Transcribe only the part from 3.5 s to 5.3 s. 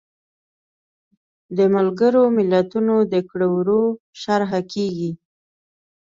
وړو شرحه کیږي.